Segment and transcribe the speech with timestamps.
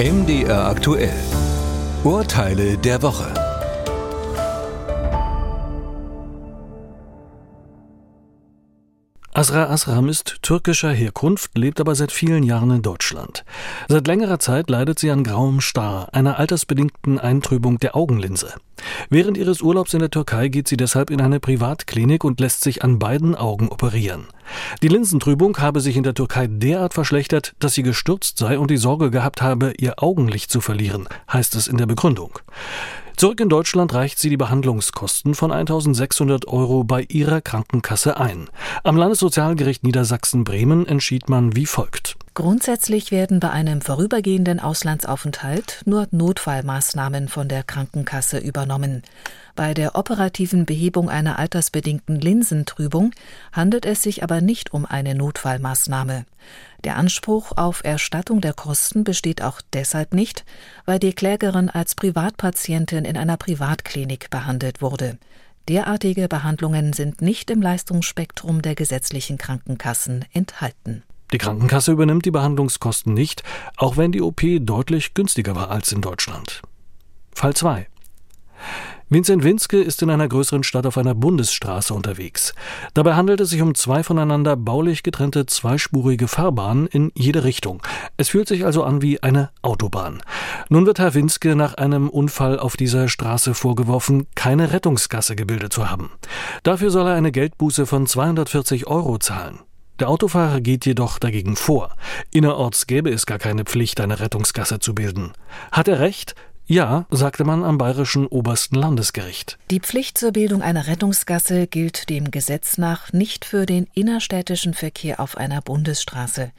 [0.00, 1.12] MDR aktuell.
[2.04, 3.34] Urteile der Woche.
[9.34, 13.44] Asra Asram ist türkischer Herkunft, lebt aber seit vielen Jahren in Deutschland.
[13.88, 18.54] Seit längerer Zeit leidet sie an grauem Star, einer altersbedingten Eintrübung der Augenlinse.
[19.08, 22.84] Während ihres Urlaubs in der Türkei geht sie deshalb in eine Privatklinik und lässt sich
[22.84, 24.26] an beiden Augen operieren.
[24.82, 28.76] Die Linsentrübung habe sich in der Türkei derart verschlechtert, dass sie gestürzt sei und die
[28.76, 32.38] Sorge gehabt habe, ihr Augenlicht zu verlieren, heißt es in der Begründung.
[33.16, 38.48] Zurück in Deutschland reicht sie die Behandlungskosten von 1600 Euro bei ihrer Krankenkasse ein.
[38.82, 42.16] Am Landessozialgericht Niedersachsen-Bremen entschied man wie folgt.
[42.40, 49.02] Grundsätzlich werden bei einem vorübergehenden Auslandsaufenthalt nur Notfallmaßnahmen von der Krankenkasse übernommen.
[49.56, 53.12] Bei der operativen Behebung einer altersbedingten Linsentrübung
[53.52, 56.24] handelt es sich aber nicht um eine Notfallmaßnahme.
[56.82, 60.46] Der Anspruch auf Erstattung der Kosten besteht auch deshalb nicht,
[60.86, 65.18] weil die Klägerin als Privatpatientin in einer Privatklinik behandelt wurde.
[65.68, 71.02] Derartige Behandlungen sind nicht im Leistungsspektrum der gesetzlichen Krankenkassen enthalten.
[71.32, 73.42] Die Krankenkasse übernimmt die Behandlungskosten nicht,
[73.76, 76.62] auch wenn die OP deutlich günstiger war als in Deutschland.
[77.32, 77.86] Fall 2.
[79.12, 82.54] Vincent Winske ist in einer größeren Stadt auf einer Bundesstraße unterwegs.
[82.94, 87.82] Dabei handelt es sich um zwei voneinander baulich getrennte zweispurige Fahrbahnen in jede Richtung.
[88.16, 90.22] Es fühlt sich also an wie eine Autobahn.
[90.68, 95.90] Nun wird Herr Winske nach einem Unfall auf dieser Straße vorgeworfen, keine Rettungsgasse gebildet zu
[95.90, 96.12] haben.
[96.62, 99.58] Dafür soll er eine Geldbuße von 240 Euro zahlen.
[100.00, 101.94] Der Autofahrer geht jedoch dagegen vor.
[102.32, 105.32] Innerorts gäbe es gar keine Pflicht, eine Rettungsgasse zu bilden.
[105.70, 106.34] Hat er recht?
[106.66, 109.58] Ja, sagte man am bayerischen obersten Landesgericht.
[109.70, 115.20] Die Pflicht zur Bildung einer Rettungsgasse gilt dem Gesetz nach nicht für den innerstädtischen Verkehr
[115.20, 116.52] auf einer Bundesstraße.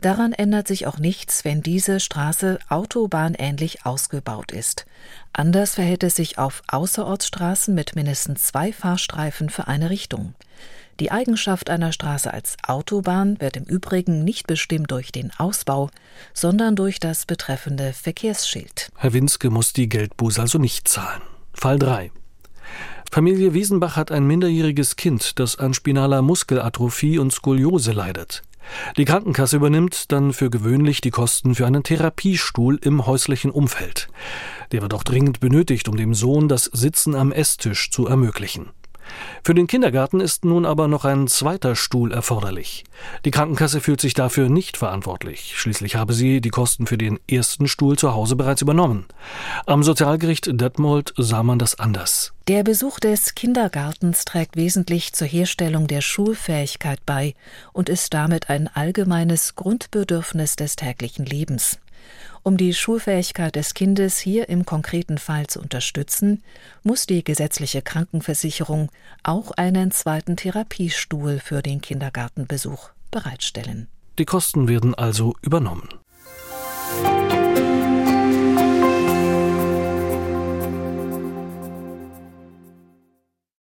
[0.00, 4.86] Daran ändert sich auch nichts, wenn diese Straße autobahnähnlich ausgebaut ist.
[5.32, 10.34] Anders verhält es sich auf Außerortsstraßen mit mindestens zwei Fahrstreifen für eine Richtung.
[11.00, 15.90] Die Eigenschaft einer Straße als Autobahn wird im Übrigen nicht bestimmt durch den Ausbau,
[16.34, 18.90] sondern durch das betreffende Verkehrsschild.
[18.96, 21.22] Herr Winske muss die Geldbuße also nicht zahlen.
[21.54, 22.10] Fall 3.
[23.10, 28.42] Familie Wiesenbach hat ein minderjähriges Kind, das an spinaler Muskelatrophie und Skoliose leidet.
[28.96, 34.08] Die Krankenkasse übernimmt dann für gewöhnlich die Kosten für einen Therapiestuhl im häuslichen Umfeld.
[34.72, 38.70] Der wird auch dringend benötigt, um dem Sohn das Sitzen am Esstisch zu ermöglichen.
[39.44, 42.84] Für den Kindergarten ist nun aber noch ein zweiter Stuhl erforderlich.
[43.24, 45.54] Die Krankenkasse fühlt sich dafür nicht verantwortlich.
[45.56, 49.06] Schließlich habe sie die Kosten für den ersten Stuhl zu Hause bereits übernommen.
[49.66, 52.32] Am Sozialgericht Detmold sah man das anders.
[52.48, 57.34] Der Besuch des Kindergartens trägt wesentlich zur Herstellung der Schulfähigkeit bei
[57.72, 61.78] und ist damit ein allgemeines Grundbedürfnis des täglichen Lebens.
[62.42, 66.42] Um die Schulfähigkeit des Kindes hier im konkreten Fall zu unterstützen,
[66.82, 68.90] muss die gesetzliche Krankenversicherung
[69.22, 73.88] auch einen zweiten Therapiestuhl für den Kindergartenbesuch bereitstellen.
[74.18, 75.88] Die Kosten werden also übernommen.